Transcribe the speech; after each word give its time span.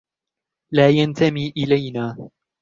لا 0.71 0.89
ينتمي 0.89 1.53
إلينا. 1.57 2.29